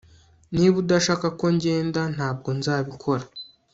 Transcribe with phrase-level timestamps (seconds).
[0.55, 3.23] Niba udashaka ko ngenda ntabwo nzabikora